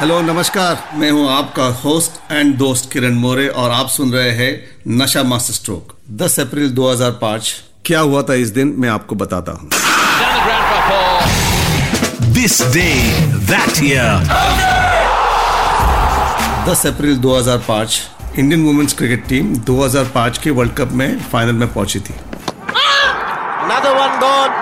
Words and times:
Hello 0.00 0.20
नमस्कार। 0.20 0.76
मैं 0.94 1.10
हूँ 1.10 1.28
आपका 1.30 1.64
होस्ट 1.80 2.32
एंड 2.32 2.54
दोस्त 2.58 2.88
किरण 2.92 3.14
मोरे 3.14 3.46
और 3.48 3.70
आप 3.70 3.88
सुन 3.88 4.12
रहे 4.12 4.30
हैं 4.30 4.52
नशा 4.88 5.22
मास्टर 5.22 5.54
स्ट्रोक 5.54 5.92
10 6.22 6.38
अप्रैल 6.40 6.70
2005 6.74 7.50
क्या 7.84 8.00
हुआ 8.00 8.22
था 8.22 8.34
इस 8.34 8.48
दिन? 8.48 8.74
मैं 8.78 8.88
आपको 8.88 9.14
बताता 9.14 9.52
हूँ। 9.52 9.68
This 12.32 12.60
day 12.72 12.86
that 13.50 13.82
year 13.82 14.24
10 16.70 16.86
April 16.86 17.16
2005 17.18 17.98
Indian 18.38 18.64
women's 18.64 18.92
cricket 18.92 19.28
team 19.28 19.54
2005 19.70 20.38
के 20.38 20.50
वर्ल्ड 20.50 20.74
कप 20.78 20.92
में 20.92 21.20
फाइनल 21.32 21.52
में 21.52 21.72
पहुँची 21.74 22.00
थी। 22.00 22.14
Another 23.62 23.94
one 23.96 24.18
gone. 24.20 24.59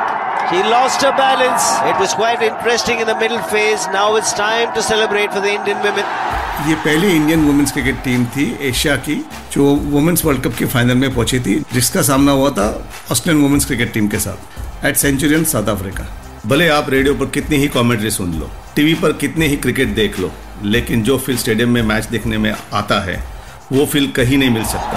She 0.51 0.59
lost 0.65 1.03
her 1.03 1.11
balance. 1.13 1.65
It 1.87 1.99
was 2.01 2.13
quite 2.19 2.43
interesting 2.45 3.01
in 3.01 3.07
the 3.07 3.15
middle 3.23 3.41
phase. 3.49 3.83
Now 3.95 4.17
it's 4.17 4.31
time 4.33 4.71
to 4.77 4.83
celebrate 4.83 5.31
for 5.31 5.41
the 5.47 5.51
Indian 5.55 5.83
women. 5.87 6.07
ये 6.69 6.75
पहली 6.85 7.09
Indian 7.17 7.45
women's 7.47 7.73
cricket 7.73 7.97
team 8.05 8.25
थी 8.37 8.47
Asia 8.69 8.95
की, 9.09 9.17
जो 9.53 9.65
women's 9.95 10.25
world 10.25 10.43
cup 10.45 10.55
के 10.59 10.65
final 10.75 10.95
में 10.95 11.15
पहुँची 11.15 11.41
थी, 11.41 11.57
जिसका 11.73 12.03
सामना 12.09 12.33
हुआ 12.33 12.51
था 12.59 12.69
ऑस्ट्रेलियन 13.13 13.43
वुमेन्स 13.45 13.67
क्रिकेट 13.67 13.93
टीम 13.95 14.09
के 14.09 14.19
साथ 14.19 14.87
एट 14.87 14.97
सेंचुरियन 14.97 15.45
साउथ 15.53 15.69
अफ्रीका 15.75 16.07
भले 16.47 16.69
आप 16.79 16.89
रेडियो 16.91 17.15
पर 17.15 17.31
कितनी 17.35 17.57
ही 17.57 17.69
कमेंट्री 17.77 18.11
सुन 18.11 18.33
लो 18.39 18.51
टीवी 18.77 18.95
पर 19.03 19.13
कितने 19.25 19.47
ही 19.47 19.57
क्रिकेट 19.67 19.95
देख 19.95 20.19
लो, 20.21 20.31
लेकिन 20.63 21.03
जो 21.03 21.19
फील 21.19 21.37
स्टेडियम 21.45 21.75
में 21.75 21.83
मैच 21.91 22.05
देखने 22.15 22.39
में 22.39 22.53
आता 22.81 23.01
है, 23.05 23.23
वो 23.73 23.87
फील 23.93 24.11
कहीं 24.17 24.39
नहीं 24.39 24.51
मिल 24.57 24.65
सकता 24.73 24.97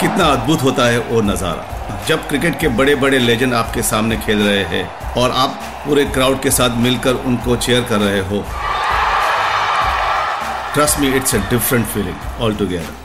कितना 0.00 0.24
अद्भुत 0.32 0.62
होता 0.62 0.86
है 0.86 0.98
वो 1.12 1.20
नज़ारा 1.30 1.70
जब 2.08 2.26
क्रिकेट 2.28 2.58
के 2.60 2.68
बड़े 2.78 2.94
बड़े 2.96 3.18
लेजेंड 3.18 3.54
आपके 3.54 3.82
सामने 3.82 4.16
खेल 4.16 4.38
रहे 4.38 4.64
हैं 4.66 5.14
और 5.14 5.30
आप 5.32 5.60
पूरे 5.86 6.04
क्राउड 6.14 6.42
के 6.42 6.50
साथ 6.50 6.76
मिलकर 6.78 7.14
उनको 7.26 7.56
चेयर 7.58 7.82
कर 7.84 7.98
रहे 8.00 8.20
हो 8.28 8.44
trust 10.74 11.00
me 11.00 11.14
it's 11.16 11.34
a 11.34 11.38
different 11.50 11.86
feeling 11.86 12.42
all 12.42 12.54
together 12.56 13.02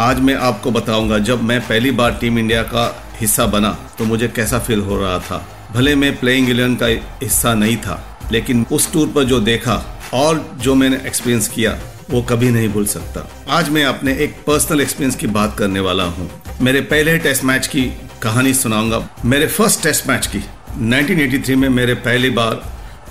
आज 0.00 0.20
मैं 0.20 0.34
आपको 0.42 0.70
बताऊँगा, 0.70 1.18
जब 1.20 1.42
मैं 1.42 1.60
पहली 1.60 1.90
बार 1.92 2.12
टीम 2.20 2.38
इंडिया 2.38 2.62
का 2.64 2.84
हिस्सा 3.20 3.46
बना 3.46 3.76
तो 3.98 4.04
मुझे 4.04 4.28
कैसा 4.28 4.58
फील 4.58 4.80
हो 4.80 4.96
रहा 5.00 5.18
था। 5.20 5.44
भले 5.72 5.94
मैं 5.94 6.16
प्लेइंग 6.18 6.48
इलेवन 6.50 6.74
का 6.76 6.86
हिस्सा 7.22 7.54
नहीं 7.54 7.76
था, 7.76 8.02
लेकिन 8.32 8.64
उस 8.72 8.92
टूर 8.92 9.08
पर 9.08 9.24
जो 9.24 9.40
देखा 9.40 9.82
और 10.14 10.44
जो 10.58 10.74
मैंने 10.74 10.96
एक्सपीरियंस 11.06 11.48
किया, 11.48 11.76
वो 12.10 12.22
कभी 12.22 12.50
नहीं 12.50 12.68
भूल 12.68 12.86
सकता। 12.86 13.28
आज 13.50 13.68
मैं 13.70 13.84
अपने 13.84 14.12
एक 14.14 14.36
पर्सनल 14.46 14.80
एक्सपीरियंस 14.80 15.16
की 15.16 15.26
बात 15.28 15.56
करने 15.58 15.80
वाला 15.80 16.04
हूँ। 16.06 16.30
मेरे 16.60 16.80
पहले 16.82 17.16
टेस्ट 17.18 17.44
मैच 17.44 17.66
की 17.66 17.84
कहानी 18.22 18.52
सुनाऊँगा। 18.54 18.98
मेरे 19.24 19.46
फ़र्स्ट 19.48 19.82
टेस्ट 19.82 20.08
मैच 20.08 20.26
की 20.26 20.38
1983 20.80 21.54
में 21.56 21.68
मेरे 21.68 21.94
पहली 22.02 22.28
बार 22.30 22.60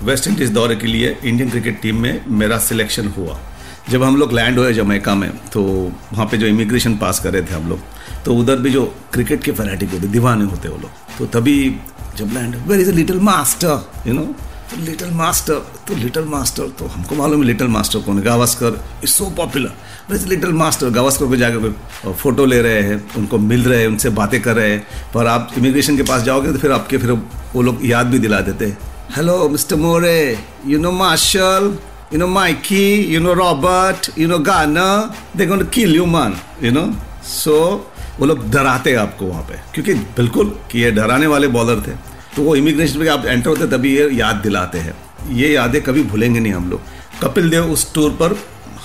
वेस्ट 0.03 0.27
इंडीज 0.27 0.51
दौरे 0.51 0.75
के 0.75 0.87
लिए 0.87 1.09
इंडियन 1.25 1.49
क्रिकेट 1.49 1.81
टीम 1.81 1.97
में 2.01 2.21
मेरा 2.31 2.57
सिलेक्शन 2.59 3.07
हुआ। 3.07 3.37
जब 3.89 4.03
हम 4.03 4.15
लोग 4.17 4.33
लैंड 4.33 4.59
हुए 4.59 4.73
जमैका 4.73 5.15
में 5.15 5.29
तो 5.53 5.63
वहाँ 6.13 6.25
पे 6.25 6.37
जो 6.37 6.47
इमिग्रेशन 6.47 6.95
पास 6.97 7.19
कर 7.19 7.33
रहे 7.33 7.41
थे 7.41 7.53
हम 7.53 7.67
लोग 7.69 7.79
तो 8.25 8.35
उधर 8.35 8.57
भी 8.57 8.69
जो 8.69 8.85
क्रिकेट 9.13 9.43
के 9.43 9.51
फैनेटिक 9.51 9.91
होते, 9.91 10.07
दीवाने 10.07 10.45
होते 10.45 10.69
वो 10.69 10.77
लोग। 10.77 11.17
तो 11.17 11.25
तभी 11.33 11.57
जब 12.17 12.33
land 12.33 12.55
where 12.67 12.79
is 12.79 12.91
a 12.91 12.93
little 12.93 13.19
master 13.21 14.07
you 14.07 14.13
know 14.13 14.25
तो 14.71 14.77
लिटिल 14.79 15.09
मास्टर 15.11 15.55
तो 15.87 15.95
लिटिल 15.95 16.23
मास्टर 16.31 16.67
तो 16.79 16.85
हमको 16.87 17.15
मालूम 17.15 17.41
है 17.41 17.47
लिटिल 17.47 17.67
मास्टर 17.67 17.99
कौन 17.99 18.17
है? 18.17 18.23
Gavaskar 18.23 18.79
is 19.03 19.09
so 19.11 19.25
popular 19.37 19.71
where 20.09 20.27
little 20.27 20.53
master 20.61 20.89
Gavaskar 20.97 21.25
को 21.27 21.35
जाकर 21.35 22.13
फ़ोटो 22.21 22.45
ले 22.45 22.61
रहे 22.61 22.81
हैं 22.81 22.97
उनको 23.17 23.37
मिल 23.37 23.63
रहे 23.63 23.79
हैं 23.81 23.87
उनसे 23.87 24.09
बातें 24.19 24.41
कर 24.41 24.55
रहे 24.55 24.69
हैं 24.71 25.11
पर 25.13 25.27
आप 25.27 25.51
इमिग्रेशन 25.57 25.97
के 25.97 26.03
पास 26.11 26.21
जाओगे 26.23 26.51
तो 26.53 26.59
फिर 26.59 26.71
आपके 26.71 26.97
फिर 26.97 27.11
वो 27.53 27.61
लोग 27.61 27.85
याद 27.85 28.07
भी 28.07 28.19
दिला 28.19 28.39
देते 28.41 28.65
हैं। 28.65 28.77
Hello 29.15 29.37
mister 29.49 29.75
More 29.75 30.19
you 30.65 30.79
know 30.79 30.91
Marshall 31.03 31.77
you 32.13 32.19
know 32.19 32.27
Mikey, 32.27 32.87
you 33.09 33.19
know 33.25 33.33
Robert, 33.39 34.07
you 34.21 34.25
know 34.29 34.39
Garner, 34.47 34.95
they're 35.33 35.47
going 35.51 35.61
to 35.61 35.67
kill 35.75 35.93
you 35.95 36.71
know. 36.77 36.87
So 37.33 37.53
वो 38.19 38.25
लोग 38.25 38.49
डराते 38.51 38.93
आपको 39.03 39.25
वहाँ 39.25 39.43
पे 39.49 39.59
क्योंकि 39.73 39.93
बिल्कुल 40.17 40.49
कि 40.71 40.79
ये 40.79 40.89
डराने 40.91 41.27
वाले 41.27 41.47
बॉलर 41.55 41.83
थे। 41.87 41.93
तो 42.35 42.43
वो 42.43 42.55
इमिग्रेशन 42.55 42.99
पे 42.99 43.07
आप 43.09 43.25
एंटर 43.25 43.49
होते 43.49 43.67
तभी 43.67 43.95
ये 43.95 44.09
याद 44.13 44.35
दिलाते 44.43 44.77
हैं। 44.77 44.93
ये 45.31 45.51
यादें 45.53 45.81
कभी 45.83 46.03
भूलेंगे 46.03 46.39
नहीं 46.39 46.53
हम 46.53 46.69
लोग। 46.69 46.81
कपिल 47.21 47.49
देव 47.49 47.71
उस 47.71 47.93
टूर 47.93 48.11
पर 48.21 48.37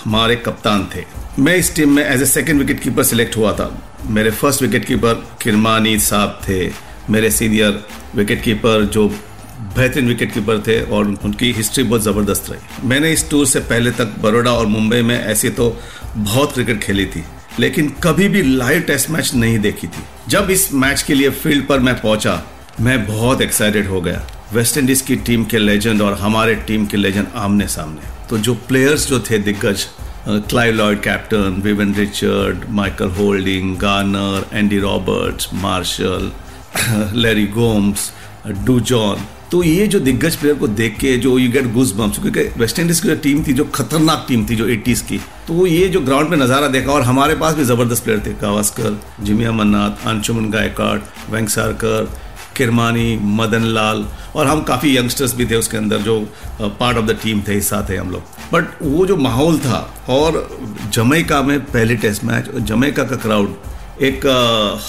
हमारे 0.05 0.37
कप्तान 0.39 0.89
थे। 0.95 1.05
मैं 1.39 1.55
इस 1.57 1.75
टीम 1.77 1.93
में 1.93 2.05
as 2.05 2.23
a 2.23 2.27
second 2.27 2.59
wicketkeeper 2.81 3.03
select 3.05 3.37
हुआ 3.37 3.53
था। 3.53 3.71
मेरे 4.07 4.31
फ़र्स्ट 4.33 4.62
विकेट 4.62 4.84
कीपर 4.84 5.15
किरमानी 5.43 5.99
साहब 6.01 6.41
थे। 6.49 6.67
मेरे 7.11 7.31
सीनियर 7.31 7.84
विकेट 8.15 8.43
कीपर 8.43 8.84
जो 8.87 9.07
बेहतरीन 9.77 10.09
विकेट 10.09 10.33
कीपर 10.33 10.59
थे 10.67 10.81
और 10.83 11.07
उनकी 11.25 11.51
हिस्ट्री 11.53 11.84
बहुत 11.84 12.03
ज़बरदस्त 12.03 12.51
रही। 12.51 12.89
मैंने 12.89 13.13
इस 13.13 13.28
टूर 13.31 13.47
से 13.47 13.61
पहले 13.63 13.91
तक 13.93 14.15
बड़ोड़ा 14.23 14.53
और 14.53 14.67
मुंबई 14.67 15.01
में 15.03 15.19
ऐसे 15.19 15.51
तो 15.51 15.69
बहुत 16.17 16.53
क्रिकेट 16.53 16.83
खेली 16.83 17.07
थी, 17.07 17.23
लेकिन 17.61 17.89
कभी 18.03 18.28
भी 18.28 18.43
लाइव 18.43 18.81
टेस्ट 18.83 19.11
मैच 19.11 19.33
नहीं 19.34 19.59
देखी 19.59 19.87
थी। 19.87 20.03
जब 20.28 20.51
इस 20.51 20.73
मैच 20.75 21.03
के 21.03 21.15
लिए 21.15 21.31
फ़ील्ड 21.33 21.67
पर 21.67 21.81
मैं 21.81 21.95
पहुँचा 22.01 22.43
मैं 22.81 23.06
बहुत 23.06 23.41
एक्साइटेड 23.42 23.87
हो 23.88 24.00
गया। 24.00 24.20
वेस्ट 24.53 24.78
इंडीज 24.78 25.00
की 25.00 25.16
टीम 25.16 25.44
के 25.44 25.59
लेजेंड 25.59 26.03
और 26.03 26.14
हमारे 26.14 26.54
टीम 26.66 26.84
के 26.87 26.97
लेजेंड 26.97 27.26
आमने 27.37 27.66
सामने 27.69 28.10
तो 28.31 28.38
जो 28.38 28.54
प्लेयर्स 28.69 29.06
जो 29.09 29.20
थे 29.20 29.38
दिग्गज 29.38 29.87
Clive 30.28 30.75
Lloyd 30.75 31.00
captain 31.00 31.60
Vivian 31.65 31.94
Richard 31.94 32.69
Michael 32.70 33.10
Holding 33.10 33.76
Garner 33.76 34.47
Andy 34.53 34.78
Roberts 34.78 35.48
Marshall 35.54 36.31
Larry 37.15 37.47
Gomes 37.54 38.10
Dujon 38.81 39.25
तो 39.50 39.62
ये 39.62 39.86
जो 39.86 40.00
दिग्गज 40.00 40.36
प्लेयर 40.36 40.56
को 40.59 40.69
देख 40.69 40.98
के 40.98 41.16
जो 41.16 41.38
यू 41.38 41.50
गेट 41.53 41.72
गुज 41.72 41.92
बम्स 41.92 42.19
क्योंकि 42.19 42.44
वेस्ट 42.59 42.78
इंडीज 42.78 43.00
की 43.00 43.09
जो 43.09 43.16
टीम 43.16 43.42
थी, 43.44 43.53
जो 43.53 43.65
खतरनाक 43.65 44.25
टीम 44.28 44.47
थी, 44.47 44.56
जो 44.56 44.69
80s 44.69 45.00
की 45.00 45.19
तो 45.48 45.66
ये 45.66 45.88
जो 45.88 46.00
ग्राउंड 46.00 46.31
पे 46.31 46.36
नज़ारा 46.36 46.69
देखा 46.69 46.92
और 46.92 47.03
हमारे 47.03 47.34
पास 47.34 47.54
भी 47.54 47.65
ज़बरदस्त 47.65 48.04
प्लेयर 48.04 48.22
थे 48.26 48.32
गावस्कर 48.42 49.00
जिमिया 49.20 49.53
मन्नाथ 49.53 50.06
अंशुमन 50.09 50.50
गायकवाड़ 50.50 50.98
वेंकसारकर 51.31 52.25
किरमानी 52.56 53.16
मदन 53.36 53.63
लाल 53.75 54.04
और 54.36 54.47
हम 54.47 54.63
काफ़ी 54.65 54.97
यंगस्टर्स 54.97 55.34
भी 55.36 55.47
थे 55.47 55.57
उसके 55.57 55.77
अंदर 55.77 55.98
जो 56.01 56.19
पार्ट 56.60 56.98
ऑफ़ 56.98 57.07
द 57.07 57.19
टीम 57.22 57.42
थे 57.48 57.54
हिस्सा 57.54 57.84
थे 57.89 57.97
हम 57.97 58.10
लोग। 58.10 58.22
बट 58.53 58.83
वो 58.83 59.07
जो 59.07 59.16
माहौल 59.19 59.59
था 59.59 59.78
और 60.10 60.48
जमैका 60.92 61.42
में 61.42 61.59
पहले 61.66 61.97
टेस्ट 61.98 62.25
मैच 62.25 62.48
और 62.48 62.60
जमैका 62.63 63.04
का 63.04 63.16
क्राउड 63.19 64.03
एक 64.04 64.27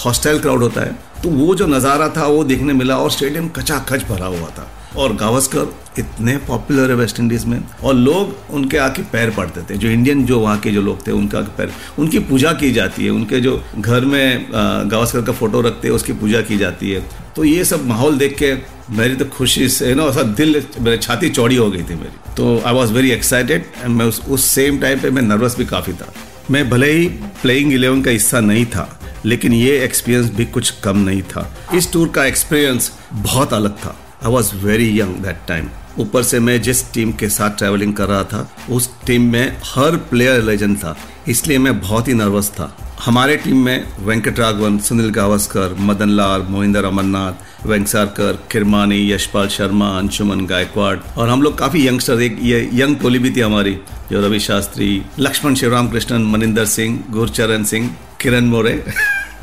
हॉस्टाइल 0.04 0.40
क्राउड 0.40 0.62
होता 0.62 0.80
है 0.80 0.96
तो 1.22 1.30
वो 1.30 1.54
जो 1.54 1.66
नज़ारा 1.66 2.08
था, 2.08 2.26
वो 2.26 2.42
देखने 2.44 2.72
मिला 2.74 2.96
और 2.96 3.10
स्टेडियम 3.10 3.48
कचाखच 3.50 4.02
भरा 4.08 4.26
हुआ 4.26 4.48
था। 4.48 4.66
और 4.96 5.14
गावस्कर 5.16 5.74
इतने 5.98 6.36
पॉपुलर 6.38 6.90
है 6.90 6.96
वेस्ट 6.96 7.20
इंडीज़ 7.20 7.46
में, 7.46 7.62
और 7.84 7.94
लोग 7.94 8.54
उनके 8.54 8.76
आके 8.78 9.02
पैर 9.02 9.30
पड़ते 9.30 9.60
थे। 9.62 9.78
जो 9.78 9.88
इंडियन 9.88 10.24
जो 10.26 10.38
वहाँ 10.40 10.58
के 10.58 10.70
जो 10.70 10.82
लोग 10.82 11.06
थे, 11.06 11.12
उनका 11.12 11.40
पैर, 11.56 11.72
उनकी 11.98 12.18
पूजा 12.20 12.52
की 12.52 12.70
जाती 12.72 13.04
है। 13.04 13.10
उनके 13.10 13.40
जो 13.40 13.62
घर 13.78 14.04
में 14.04 14.46
गावस्कर 14.52 15.22
का 15.22 15.32
फ़ोटो 15.32 15.60
रखते 15.60 15.88
हैं, 15.88 15.94
उसकी 15.94 16.12
पूजा 16.14 16.40
की 16.40 16.56
जाती 16.56 16.90
है। 16.90 17.02
तो 17.36 17.44
ये 17.44 17.64
सब 17.64 17.86
माहौल 17.86 18.18
देख 18.18 18.36
के 18.38 18.54
मेरी 18.90 19.16
तो 19.16 19.24
खुशी 19.26 19.68
से 19.68 19.94
ना, 19.94 20.04
ऐसा 20.04 20.22
दिल, 20.22 20.62
मेरी 20.80 20.96
छाती 20.98 21.30
चौड़ी 21.30 21.56
हो 21.56 21.70
गई 21.70 21.82
थी 21.82 21.94
मेरी। 21.94 22.34
तो 22.36 22.60
I 22.66 22.74
was 22.74 22.92
very 22.92 23.10
excited 23.10 23.64
and 23.76 23.94
मैं 23.96 24.06
उस 24.06 24.20
उस 24.28 24.44
सेम 24.46 24.78
टाइम 24.78 25.00
पे 25.00 25.10
मैं 25.10 25.22
नर्वस 25.22 25.56
भी 25.58 25.64
काफ़ी 25.66 25.92
था। 25.92 26.12
मैं 26.50 26.68
भले 26.70 26.90
ही 26.92 27.06
प्लेइंग 27.42 27.72
इलेवन 27.72 28.02
का 28.02 28.10
हिस्सा 28.10 28.40
नहीं 28.40 28.64
था, 28.66 28.88
लेकिन 29.24 29.52
ये 29.52 29.78
एक्सपीरियंस 29.84 30.30
भी 30.30 30.44
कुछ 30.46 30.70
कम 30.84 30.98
नहीं 30.98 31.22
था। 31.24 31.50
इस 31.74 31.92
टूर 31.92 32.08
का 32.08 32.24
एक्सपीरियंस 32.24 32.92
बहुत 33.14 33.52
अलग 33.52 33.76
था। 33.76 33.96
I 34.24 34.32
was 34.32 34.54
very 34.56 35.00
young 35.00 35.14
that 35.14 35.36
time 35.48 35.68
ऊपर 35.98 36.22
से 36.22 36.40
मैं 36.40 36.62
जिस 36.62 36.92
टीम 36.92 37.12
के 37.12 37.28
साथ 37.28 37.50
ट्रैवलिंग 37.50 37.94
कर 37.94 38.06
रहा 38.08 38.24
था 38.24 38.50
उस 38.70 38.90
टीम 39.06 39.22
में 39.32 39.56
हर 39.64 39.96
प्लेयर 39.96 40.42
लेजेंड 40.42 40.76
था 40.78 40.96
इसलिए 41.28 41.58
मैं 41.58 41.80
बहुत 41.80 42.08
ही 42.08 42.14
नर्वस 42.14 42.50
था। 42.50 42.76
हमारे 43.04 43.36
टीम 43.36 43.64
में 43.64 43.84
वेंकट 44.00 44.38
राघवन 44.38 44.78
सुनील 44.78 45.10
गावस्कर 45.10 45.76
मदन 45.80 46.08
लाल 46.08 46.42
मोहिंदर 46.42 46.84
अमरनाथ 46.84 47.66
वेंकसारकर 47.66 48.32
किरमानी 48.52 49.12
यशपाल 49.12 49.48
शर्मा 49.48 49.88
अंशुमन 49.98 50.46
गायकवाड़ 50.46 50.96
और 51.18 51.28
हम 51.28 51.42
लोग 51.42 51.58
काफ़ी 51.58 51.86
यंगस्टर 51.88 52.22
एक 52.22 52.38
ये 52.42 52.70
यंग 52.74 52.96
टोली 52.96 53.18
भी 53.18 53.30
थी 53.30 53.40
हमारी 53.40 53.78
जो 54.12 54.26
रवि 54.26 54.40
शास्त्री 54.40 55.02
लक्ष्मण 55.18 55.54
शिवराम 55.54 55.88
कृष्णन 55.88 56.22
मनिंदर 56.22 56.64
सिंह 56.64 57.04
गुरचरण 57.10 57.64
सिंह 57.64 57.96
किरण 58.20 58.44
मोरे। 58.44 58.84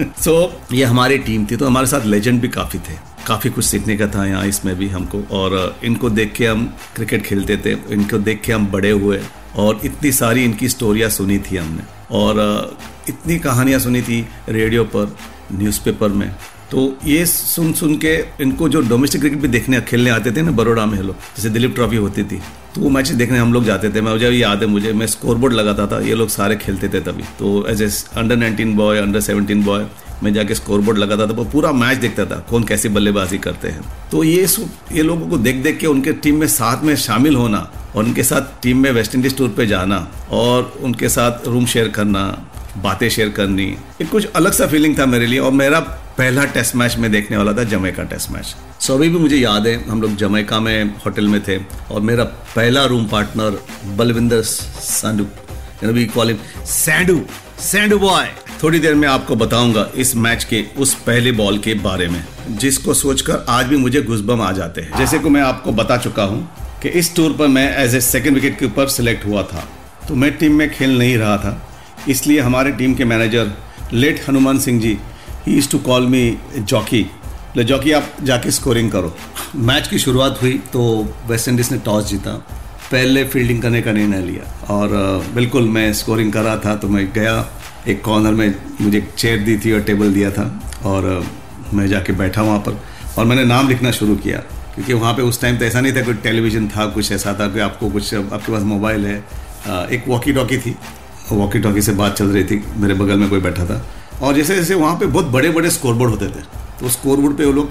सो 0.01 0.61
so, 0.67 0.73
ये 0.73 0.85
हमारी 0.85 1.17
टीम 1.17 1.45
थी 1.45 1.55
तो 1.55 1.65
हमारे 1.65 1.87
साथ 1.87 2.05
लेजेंड 2.05 2.41
भी 2.41 2.47
काफ़ी 2.47 2.79
थे। 2.79 3.14
काफ़ी 3.27 3.49
कुछ 3.49 3.65
सीखने 3.65 3.95
का 3.97 4.07
था 4.07 4.25
यहाँ 4.25 4.45
इसमें 4.47 4.75
भी 4.77 4.87
हमको। 4.89 5.21
और 5.33 5.79
इनको 5.83 6.09
देख 6.11 6.33
के 6.33 6.47
हम 6.47 6.65
क्रिकेट 6.95 7.23
खेलते 7.25 7.57
थे, 7.57 7.71
इनको 7.93 8.17
देख 8.19 8.41
के 8.41 8.53
हम 8.53 8.67
बड़े 8.71 8.91
हुए 8.91 9.19
और 9.57 9.79
इतनी 9.85 10.11
सारी 10.13 10.43
इनकी 10.43 10.69
स्टोरियाँ 10.69 11.09
सुनी 11.11 11.39
थी 11.41 11.57
हमने। 11.57 11.83
और 12.13 12.77
इतनी 13.09 13.37
कहानियाँ 13.39 13.79
सुनी 13.79 14.01
थी 14.01 14.25
रेडियो 14.49 14.83
पर, 14.85 15.15
न्यूज़पेपर 15.53 16.09
में। 16.11 16.29
तो 16.71 16.81
ये 17.05 17.25
सुन 17.25 17.71
सुन 17.73 17.97
के 17.97 18.13
इनको 18.41 18.67
जो 18.69 18.79
डोमेस्टिक 18.83 19.21
क्रिकेट 19.21 19.39
भी 19.39 19.47
देखने, 19.47 19.81
खेलने 19.81 20.09
आते 20.09 20.31
थे 20.31 20.41
ना 20.41 20.51
बड़ोड़ा 20.51 20.85
में 20.85 20.95
हेलो, 20.97 21.15
जैसे 21.35 21.49
दिलीप 21.49 21.75
ट्रॉफी 21.75 21.95
होती 21.97 22.23
थी 22.23 22.41
तो 22.75 22.81
वो 22.81 22.89
मैच 22.89 23.09
देखने 23.11 23.37
हम 23.37 23.53
लोग 23.53 23.65
जाते 23.65 23.89
थे। 23.89 24.01
मैं 24.01 24.11
मुझे 24.11 24.29
याद 24.29 24.61
है 24.61 24.67
मुझे, 24.67 24.91
मैं 24.93 25.07
स्कोर 25.07 25.35
बोर्ड 25.37 25.53
लगाता 25.53 25.85
था, 25.87 25.99
ये 25.99 26.15
लोग 26.15 26.29
सारे 26.29 26.55
खेलते 26.57 26.89
थे 26.89 26.99
तभी। 27.01 27.23
तो 27.39 27.65
as 27.69 27.81
a 27.81 27.89
under 28.17 28.35
nineteen 28.37 28.75
boy 28.75 28.99
under 28.99 29.19
seventeen 29.21 29.63
boy 29.63 29.85
मैं 30.23 30.33
जाके 30.33 30.55
स्कोर 30.55 30.81
बोर्ड 30.81 30.97
लगाता 30.97 31.27
था 31.27 31.33
वो 31.33 31.43
पूरा 31.45 31.71
मैच 31.73 31.97
देखता 31.97 32.25
था, 32.25 32.35
कौन 32.49 32.63
कैसी 32.63 32.89
बल्लेबाजी 32.89 33.37
करते 33.37 33.67
हैं। 33.67 34.09
तो 34.11 34.23
ये 34.23 34.45
ये 34.91 35.03
लोगों 35.03 35.29
को 35.29 35.37
देख 35.37 35.55
देख 35.63 35.77
के 35.79 35.87
उनके 35.87 36.13
टीम 36.15 36.39
में 36.39 36.47
साथ 36.47 36.83
में 36.83 36.95
शामिल 36.97 37.35
होना 37.35 37.59
और 37.95 38.03
उनके 38.03 38.23
साथ 38.23 38.61
टीम 38.63 38.81
में 38.83 38.91
वेस्ट 38.91 39.15
इंडीज 39.15 39.37
टूर 39.37 39.49
पे 39.57 39.67
जाना 39.67 39.97
और 40.31 40.73
उनके 40.81 41.09
साथ 41.09 41.47
रूम 41.47 41.65
शेयर 41.65 41.89
करना, 41.89 42.23
बातें 42.77 43.09
शेयर 43.09 43.29
करनी, 43.29 43.65
एक 44.01 44.09
कुछ 44.11 44.31
अलग 44.35 44.53
सा 44.53 44.67
फीलिंग 44.67 44.97
था 44.99 45.05
मेरे 45.05 45.25
लिए 45.25 45.39
और 45.39 45.51
मेरा 45.53 45.79
पहला 46.17 46.43
टेस्ट 46.45 46.75
मैच 46.75 46.95
में 46.97 47.11
देखने 47.11 47.37
वाला 47.37 47.53
था 47.53 47.63
जमैका 47.69 48.03
टेस्ट 48.05 48.31
मैच 48.31 48.55
सो 48.79 48.93
अभी 48.93 49.09
भी 49.09 49.17
मुझे 49.17 49.37
याद 49.37 49.67
है, 49.67 49.75
हम 49.89 50.01
लोग 50.01 50.15
जमैका 50.15 50.59
में 50.59 50.95
होटल 51.05 51.27
में 51.27 51.41
थे 51.47 51.57
और 51.91 52.01
मेरा 52.01 52.23
पहला 52.55 52.85
रूम 52.85 53.05
पार्टनर 53.07 53.59
बलविंदर 53.97 54.41
सांडू 54.41 55.27
वी 55.83 56.09
सैंडू 56.65 57.21
सैंडू 57.61 57.97
बॉय 57.99 58.27
थोड़ी 58.63 58.79
देर 58.79 58.93
में 58.95 59.07
आपको 59.07 59.35
बताऊँगा 59.35 59.87
इस 59.95 60.15
मैच 60.15 60.43
के 60.43 60.63
उस 60.77 60.93
पहले 61.01 61.31
बॉल 61.33 61.57
के 61.57 61.73
बारे 61.79 62.07
में, 62.07 62.23
जिसको 62.51 62.93
सोचकर 62.93 63.45
आज 63.49 63.65
भी 63.65 63.77
मुझे 63.77 64.01
घुसबम 64.01 64.41
आ 64.41 64.51
जाते 64.51 64.81
हैं। 64.81 64.97
जैसे 64.97 65.19
कि 65.19 65.29
मैं 65.29 65.41
आपको 65.41 65.71
बता 65.73 65.97
चुका 65.97 66.23
हूँ 66.23 66.47
कि 66.81 66.89
इस 66.91 67.15
टूर 67.15 67.33
पर 67.33 67.47
मैं 67.47 67.67
एज 67.77 67.95
ए 67.95 67.99
सेकेंड 68.01 68.35
विकेट 68.35 68.57
के 68.59 68.65
ऊपर 68.65 68.87
सिलेक्ट 68.89 69.25
हुआ 69.25 69.43
था। 69.43 69.67
तो 70.07 70.15
मैं 70.15 70.31
टीम 70.37 70.55
में 70.55 70.69
खेल 70.71 70.97
नहीं 70.97 71.17
रहा 71.17 71.37
था, 71.37 71.61
इसलिए 72.09 72.39
हमारे 72.39 72.71
टीम 72.71 72.93
के 72.93 73.05
manager 73.05 73.51
late 73.93 74.23
Hanuman 74.27 74.59
Singh 74.59 74.81
ji 74.81 74.97
he 75.45 75.57
is 75.57 75.69
to 75.69 75.77
call 75.79 76.07
me 76.07 76.37
Jockey 76.57 77.05
ले 77.57 77.63
जॉकी 77.63 77.91
आप 77.91 78.15
जाके 78.23 78.51
स्कोरिंग 78.51 78.91
करो। 78.91 79.15
मैच 79.57 79.87
की 79.87 79.99
शुरुआत 79.99 80.41
हुई 80.41 80.53
तो 80.73 80.81
वेस्ट 81.27 81.47
इंडीज़ 81.47 81.73
ने 81.73 81.79
टॉस 81.85 82.09
जीता। 82.09 82.31
पहले 82.91 83.23
फील्डिंग 83.25 83.61
करने 83.61 83.81
का 83.81 83.91
निर्णय 83.91 84.21
लिया 84.21 84.73
और, 84.73 84.89
बिल्कुल 85.35 85.67
मैं 85.67 85.91
स्कोरिंग 85.93 86.33
कर 86.33 86.41
रहा 86.41 86.57
था 86.57 86.75
तो 86.75 86.87
मैं 86.87 87.07
गया। 87.13 87.37
एक 87.87 88.03
कॉर्नर 88.03 88.31
में 88.31 88.53
मुझे 88.81 88.97
एक 88.97 89.09
चेयर 89.17 89.39
दी 89.39 89.57
थी 89.57 89.71
और 89.71 89.81
टेबल 89.83 90.13
दिया 90.13 90.31
था 90.31 90.43
और 90.85 91.25
मैं 91.73 91.87
जाके 91.87 92.13
बैठा 92.13 92.41
वहाँ 92.41 92.59
पर 92.59 92.79
और 93.17 93.25
मैंने 93.25 93.43
नाम 93.45 93.67
लिखना 93.69 93.91
शुरू 93.91 94.15
किया 94.15 94.37
क्योंकि 94.75 94.93
वहाँ 94.93 95.13
पे 95.13 95.21
उस 95.21 95.41
टाइम 95.41 95.57
तो 95.57 95.65
ऐसा 95.65 95.81
नहीं 95.81 95.93
था 95.95 96.01
कोई 96.03 96.13
टेलीविज़न 96.23 96.67
था, 96.67 96.85
कुछ 96.85 97.11
ऐसा 97.11 97.33
था 97.39 97.47
कि 97.47 97.59
आपको 97.59 97.89
कुछ 97.89 98.13
आपके 98.13 98.51
पास 98.51 98.63
मोबाइल 98.63 99.05
है। 99.05 99.17
एक 99.89 100.03
वॉकी 100.07 100.33
टॉकी 100.33 100.57
थी। 100.57 100.75
वॉकी 101.31 101.59
टॉकी 101.59 101.81
से 101.81 101.91
बात 101.93 102.17
चल 102.17 102.27
रही 102.27 102.43
थी, 102.43 102.63
मेरे 102.77 102.93
बगल 102.93 103.17
में 103.19 103.29
कोई 103.29 103.41
बैठा 103.41 103.65
था। 103.65 103.81
और 104.21 104.35
जैसे 104.35 104.55
जैसे 104.55 104.75
वहाँ 104.75 104.95
पे 104.95 105.05
बहुत 105.05 105.25
बड़े 105.27 105.49
बड़े 105.51 105.69
स्कोरबोर्ड 105.71 106.11
होते 106.11 106.27
थे 106.29 106.43
तो 106.79 106.89
स्कोरबोर्ड 106.89 107.37
पे 107.37 107.45
वो 107.45 107.51
लोग 107.51 107.69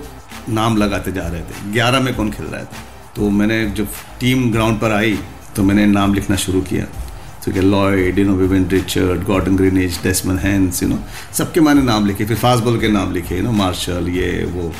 नाम 0.49 0.77
लगाते 0.77 1.13
जा 1.13 1.27
रहे 1.29 1.41
थे। 1.41 1.73
ग्यारह 1.73 2.01
में 2.01 2.15
कौन 2.15 2.31
खेल 2.31 2.47
रहा 2.47 2.61
था 2.61 2.83
तो 3.17 3.31
मैंने 3.31 3.65
जब 3.71 3.89
टीम 4.21 4.51
ग्राउंड 4.53 4.81
पर 4.81 4.93
आई 4.93 5.19
तो 5.57 5.63
मैंने 5.63 5.87
नाम 5.87 6.15
लिखना 6.15 6.37
शुरू 6.39 6.61
किया। 6.63 6.87
तो 7.45 7.53
क्या 7.53 7.63
Lloyd 7.63 8.19
you 8.19 8.25
know 8.25 8.35
Vivian 8.35 8.69
Richard 8.71 9.25
Gordon 9.25 9.57
Greenidge 9.57 9.99
Desmond 10.03 10.39
Haynes 10.39 10.83
you 10.83 10.89
know 10.89 10.99
सबके 11.35 11.61
मैंने 11.61 11.83
नाम 11.83 12.07
लिखे, 12.07 12.25
फिर 12.25 12.37
फास्ट 12.37 12.65
बॉल 12.65 12.79
के 12.81 12.89
नाम 12.89 13.13
लिखे 13.13 13.37
यू 13.37 13.43
नो 13.43 13.53
मार्शल 13.53 14.09
ये, 14.09 14.45
वो। 14.45 14.73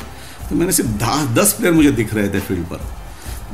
तो 0.49 0.55
मैंने 0.55 0.71
सिर्फ़ 0.71 0.89
दस 1.33 1.53
प्लेयर 1.53 1.73
मुझे 1.73 1.91
दिख 1.91 2.13
रहे 2.13 2.29
थे 2.29 2.39
फ़ील्ड 2.39 2.65
पर। 2.65 2.79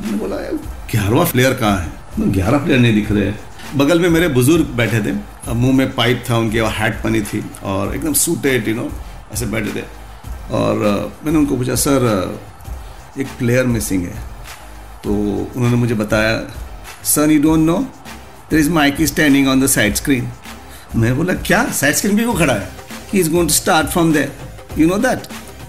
मैंने 0.00 0.18
बोला, 0.18 0.36
यार, 0.36 0.54
ग्यारहवा 0.92 1.24
प्लेयर 1.24 1.54
कहाँ 1.54 1.78
है? 1.78 2.30
ग्यारह 2.32 2.58
प्लेयर 2.58 2.80
नहीं 2.80 2.94
दिख 2.94 3.10
रहे 3.12 3.32
बगल 3.76 4.00
में 4.00 4.08
मेरे 4.10 4.28
बुज़ुर्ग 4.28 4.66
बैठे 4.76 5.00
थे। 5.00 5.12
मुँह 5.52 5.76
में 5.76 5.94
पाइप 5.94 6.24
था, 6.30 6.38
उनके 6.38 6.60
और 6.60 6.70
हैट 6.72 7.02
पनी 7.02 7.20
थी 7.22 7.44
और 7.64 7.94
एकदम 7.94 8.12
सूटेड 8.14 8.68
यू 8.68 8.74
नो 8.74 8.90
ऐसे 9.32 9.46
बैठे 9.46 9.80
थे। 9.80 9.84
और 10.52 10.76
मैंने 11.24 11.38
उनको 11.38 11.56
पूछा, 11.56 11.74
सर 11.74 12.40
एक 13.18 13.26
प्लेयर 13.38 13.66
मिसिंग 13.66 14.04
है। 14.04 14.18
तो 15.04 15.12
उन्होंने 15.12 15.76
मुझे 15.76 15.94
बताया, 15.94 16.40
sir 17.04 17.30
you 17.30 17.42
don't 17.42 17.66
know 17.66 17.84
there 18.52 18.58
is 18.58 18.70
Mike 18.70 19.00
is 19.00 19.08
standing 19.08 19.48
on 19.48 19.60
the 19.60 19.66
side 19.66 19.94
screen 19.94 20.28
मैं 20.96 21.16
बोला, 21.16 21.34
क्या? 21.34 21.64
साइड 21.72 21.94
स्क्रीन 21.94 22.16
भी 22.16 22.24
वो 22.24 22.32
खड़ा 22.34 22.54
है? 22.54 22.68
He 23.12 23.20
is 23.20 23.30
going 23.30 23.48
to 23.48 23.54
start 23.54 23.86
from 23.90 24.12
there 24.12 24.80
you 24.80 24.88
know 24.88 24.96
that 24.98 25.22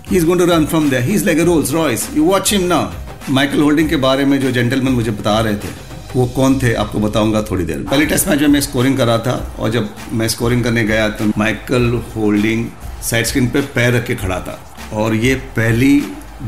he 0.09 0.17
is 0.17 0.25
going 0.25 0.39
to 0.39 0.45
run 0.45 0.65
from 0.65 0.89
there 0.89 1.03
he 1.03 1.13
is 1.13 1.25
like 1.25 1.39
a 1.39 1.43
Rolls 1.43 1.71
Royce 1.71 2.07
you 2.15 2.23
watch 2.23 2.51
him 2.53 2.63
now 2.67 3.33
Michael 3.33 3.61
Holding 3.61 3.89
के 3.89 3.95
बारे 4.05 4.25
में 4.25 4.39
जो 4.39 4.51
gentleman 4.51 4.93
मुझे 4.93 5.11
बता 5.11 5.39
रहे 5.39 5.55
थे, 5.55 5.67
वो 6.15 6.25
कौन 6.35 6.59
थे? 6.59 6.73
आपको 6.73 6.99
बताऊँगा 6.99 7.41
थोड़ी 7.41 7.65
देर 7.65 7.85
पहले 7.91 8.05
टेस्ट 8.05 8.27
मैच 8.27 8.39
में 8.39 8.47
मैं 8.47 8.61
स्कोरिंग 8.61 8.97
कर 8.97 9.07
रहा 9.07 9.17
था 9.17 9.55
और 9.59 9.71
जब 9.71 9.89
मैं 10.13 10.27
स्कोरिंग 10.27 10.63
करने 10.63 10.83
गया 10.83 11.07
तो 11.09 11.31
माइकल 11.37 11.89
होल्डिंग 12.15 12.65
साइड 13.09 13.25
स्क्रीन 13.25 13.47
पे 13.47 13.61
पैर 13.75 13.93
रख 13.93 14.05
के 14.07 14.15
खड़ा 14.15 14.39
था। 14.39 14.59
और 14.93 15.15
ये 15.15 15.35
पहली 15.55 15.95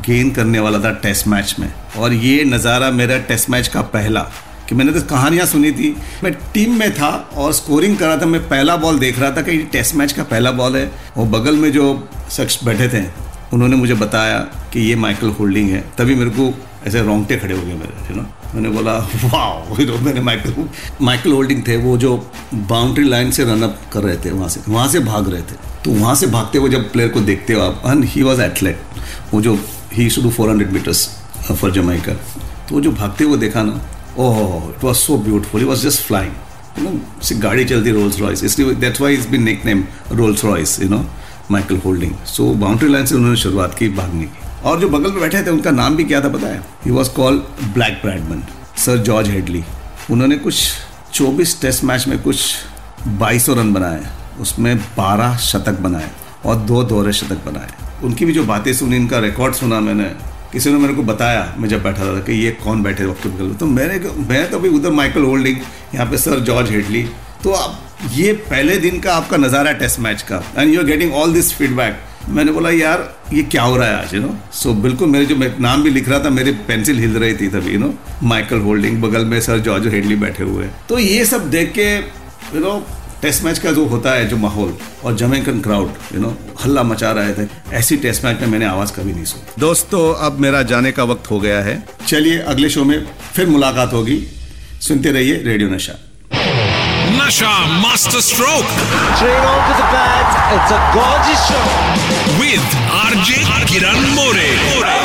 गेंद 0.05 0.35
करने 0.35 0.59
वाला 0.59 0.79
था 0.79 0.91
टेस्ट 1.03 1.27
मैच 1.27 1.55
में। 1.59 1.71
और 1.97 2.13
ये 2.13 2.43
नज़ारा 2.45 2.91
मेरा 2.91 3.17
टेस्ट 3.29 3.49
मैच 3.49 3.67
का 3.67 3.81
पहला। 3.95 4.31
कि 4.69 4.75
मैंने 4.75 4.91
तो 4.91 5.01
कहानियाँ 5.07 5.45
सुनी 5.45 5.71
थी। 5.71 5.95
मैं 6.23 6.33
टीम 6.53 6.79
में 6.79 6.91
था 6.94 7.09
और 7.35 7.53
स्कोरिंग 7.53 7.97
कर 7.97 8.07
रहा 8.07 8.17
था। 8.17 8.25
मैं 8.25 8.41
पहला 8.50 8.75
बॉल 8.77 9.00
देख 9.00 9.19
रहा 9.19 9.31
था 9.31 9.41
कि 9.41 9.57
टेस्ट 9.71 9.95
मैच 9.95 10.12
का 10.12 10.23
पहला 10.25 10.51
बॉल 10.53 10.77
है। 10.77 10.89
और 11.17 11.27
बगल 11.29 11.56
में 11.56 11.71
जो 11.71 11.88
शख्स 12.31 12.63
बैठे 12.63 12.88
थे, 12.89 13.03
उन्होंने 13.53 13.75
मुझे 13.75 13.94
बताया 13.95 14.39
कि 14.73 14.79
ये 14.81 14.95
माइकल 14.97 15.29
होल्डिंग 15.39 15.69
है। 15.69 15.83
तभी 15.97 16.15
मेरे 16.15 16.29
को 16.29 16.53
ऐसे 16.88 17.01
रोंगटे 17.03 17.36
खड़े 17.38 17.55
हो 17.55 17.62
गए 17.62 17.74
मेरे 17.74 18.10
यू 18.10 18.15
नो 18.15 18.25
मैंने 18.53 18.69
बोला 18.69 18.93
वाह 19.24 19.84
नो 19.84 19.98
मैंने 20.05 20.22
माइकल 20.22 20.67
माइकल 21.01 21.31
होल्डिंग 21.31 21.62
थे, 21.67 21.77
वो 21.77 21.98
जो 21.98 22.15
बाउंड्री 22.53 23.07
लाइन 23.10 23.31
से 23.31 23.43
रनअप 23.43 23.79
कर 23.93 24.03
रहे 24.03 24.17
थे, 24.17 24.31
वहाँ 24.31 24.50
से 24.50 24.62
वहाँ 24.67 24.88
से 24.88 25.00
भाग 25.01 25.29
रहे 25.29 25.41
थे। 25.41 25.55
तो 25.86 25.91
वहाँ 25.91 26.15
से 26.15 26.27
भागते 26.27 26.57
हुए 26.57 26.69
जब 26.69 26.91
प्लेयर 26.91 27.10
को 27.10 27.22
देखते 27.22 27.53
हो 27.53 27.62
आप 27.62 27.81
एंड 27.86 28.03
ही 28.05 28.22
वॉज़ 28.24 28.41
एथलेट 28.41 28.79
वो 29.34 29.41
जो 29.41 29.57
he 29.93 30.10
should 30.10 30.29
four 30.31 30.50
hundred 30.50 30.72
metres 30.72 31.07
for 31.51 31.72
Jamaica 31.72 32.13
तो 32.69 32.81
जो 32.81 32.91
भागते 32.91 33.24
हुए 33.24 33.38
देखा 33.38 33.63
ना 33.63 33.81
ओह 34.17 34.69
it 34.69 34.84
was 34.84 34.98
so 34.98 35.17
beautiful 35.19 35.62
he 35.62 35.67
was 35.67 35.84
just 35.84 36.03
flying 36.03 36.34
you 36.77 36.84
know 36.84 37.39
गाड़ी 37.41 37.65
चलती 37.65 37.91
रोल्स 37.91 38.19
रॉयस 38.19 38.43
इसलिए 38.43 38.75
that's 38.77 39.01
why 39.01 39.13
is 39.13 39.27
been 39.29 39.43
nickname 39.65 39.84
Rolls 40.13 40.45
Royce 40.45 40.79
you 40.81 40.89
know 40.89 41.05
Michael 41.51 41.77
Holding 41.86 42.13
so 42.27 42.53
boundary 42.57 42.89
line 42.89 43.05
से 43.05 43.15
उन्होंने 43.15 43.38
शुरुआत 43.38 43.77
की 43.77 43.89
भागने 43.93 44.25
की 44.25 44.45
और 44.65 44.79
जो 44.79 44.89
बगल 44.89 45.12
में 45.12 45.19
बैठे 45.22 45.43
थे 45.45 45.50
उनका 45.50 45.72
नाम 45.74 45.95
भी 45.95 46.03
क्या 46.03 46.22
था 46.22 46.29
पता 46.29 46.48
है 46.48 46.63
he 46.86 46.91
was 46.91 47.10
called 47.15 47.74
Black 47.74 48.00
Bradman 48.03 48.43
sir 48.86 48.98
George 49.03 49.29
Headley 49.29 49.63
उन्होंने 50.12 50.38
कुछ 50.38 50.63
24 51.13 51.62
टेस्ट 51.62 51.84
मैच 51.84 52.07
में 52.07 52.17
कुछ 52.22 52.39
2200 53.19 53.57
रन 53.57 53.74
बनाए 53.74 54.05
उसमें 54.41 54.75
12 54.98 55.38
शतक 55.41 55.79
बनाए 55.81 56.10
और 56.45 56.55
दो 56.63 56.84
दोहरे 56.84 57.13
शतक 57.13 57.45
बनाए 57.45 57.69
उनकी 58.03 58.25
भी 58.25 58.34
जो 58.34 58.43
बातें 58.45 58.74
सुनी 58.74 58.95
इनका 58.95 59.19
रिकॉर्ड 59.19 59.55
सुना 59.55 59.79
मैंने 59.79 60.10
किसी 60.55 60.71
ने 60.71 60.77
मेरे 60.79 60.93
को 60.93 61.03
बताया, 61.03 61.41
मैं 61.57 61.69
जब 61.69 61.83
बैठा 61.83 62.05
था 62.05 62.19
कि 62.25 62.33
ये 62.33 62.51
कौन 62.63 62.83
बैठे 62.83 63.05
वक्त 63.05 63.27
तो 63.59 63.65
मैंने 63.67 64.00
मैं 64.27 64.50
तो 64.51 64.57
अभी 64.57 64.69
उधर 64.75 64.91
माइकल 64.93 65.24
होल्डिंग 65.24 65.57
यहाँ 65.95 66.05
पे 66.12 66.17
सर 66.17 66.39
जॉर्ज 66.50 66.69
हेडली 66.71 67.03
तो 67.43 67.51
आप, 67.53 67.79
ये 68.13 68.31
पहले 68.50 68.77
दिन 68.79 69.00
का 69.00 69.13
आपका 69.13 69.38
नज़ारा 69.38 69.69
है 69.69 69.79
टेस्ट 69.79 70.00
मैच 70.00 70.21
का 70.31 70.43
and 70.57 70.74
you 70.74 70.79
are 70.79 70.85
getting 70.85 71.13
all 71.13 71.33
this 71.33 71.53
feedback 71.53 71.97
मैंने 72.29 72.51
बोला, 72.51 72.69
यार, 72.71 73.03
ये 73.33 73.43
क्या 73.45 73.63
हो 73.63 73.75
रहा 73.77 73.88
है 73.88 74.03
आज 74.03 74.13
यू 74.13 74.21
नो 74.21 74.35
सो 74.53 74.74
बिल्कुल 74.81 75.09
मेरे 75.09 75.25
जो, 75.25 75.35
मैं, 75.35 75.53
नाम 75.59 75.83
भी 75.83 75.89
लिख 75.89 76.09
रहा 76.09 76.19
था, 76.19 76.29
मेरी 76.29 76.51
पेंसिल 76.67 77.00
हिल 77.00 77.17
रही 77.17 77.33
थी 77.35 77.47
तभी 77.50 77.74
यू 77.74 77.79
नो 77.79 77.93
माइकल 78.24 78.59
होल्डिंग 78.62 79.01
बगल 79.01 79.25
में 79.25 79.39
सर 79.41 79.59
जॉर्ज 79.67 79.88
हेडली 79.93 80.15
बैठे 80.24 80.43
हुए 80.43 80.69
तो 80.89 81.00
ये 81.00 81.25
सब 81.25 81.50
देख 81.51 81.74
के 81.74 81.93
यू 81.95 82.59
नो 82.59 82.81
टेस्ट 83.25 83.44
मैच 83.44 83.60
का 83.60 83.72
जो 83.72 83.84
होता 83.91 84.12
है 84.13 84.27
जो 84.29 84.38
माहौल 84.38 84.74
और 85.05 85.15
जमैकन 85.17 85.62
क्राउड 85.62 85.94
यू 86.15 86.20
नो 86.22 86.27
हल्ला 86.63 86.82
मचा 86.84 87.12
रहे 87.17 87.34
थे 87.34 87.48
ऐसी 87.77 87.96
टेस्ट 88.03 88.25
मैच 88.25 88.41
में 88.41 88.48
मैंने 88.48 88.65
आवाज़ 88.65 88.91
कभी 88.94 89.13
नहीं 89.13 89.25
सुनी 89.25 89.62
दोस्तों 89.62 90.01
अब 90.25 90.38
मेरा 90.39 90.62
जाने 90.72 90.91
का 90.98 91.03
वक्त 91.12 91.29
हो 91.32 91.39
गया 91.46 91.62
है 91.67 91.75
चलिए 92.08 92.38
अगले 92.53 92.70
शो 92.75 92.84
में 92.84 93.00
फिर 93.36 93.48
मुलाकात 93.48 93.94
होगी 93.94 94.20
सुनते 94.88 95.12
रहिए 95.17 95.41
रेडियो 95.46 95.70
नशा 95.70 95.98
Nasha 97.17 97.51
Master 97.84 98.22
Stroke. 98.22 98.74
Straight 99.15 99.48
on 99.51 99.62
to 99.67 99.74
the 99.79 99.88
bat. 99.94 100.36
It's 100.58 100.75
a 100.77 100.82
gorgeous 100.98 101.41
shot. 101.48 102.38
With 102.44 102.77
RJ 103.00 103.41
Kiran 103.72 104.08
More. 104.15 105.04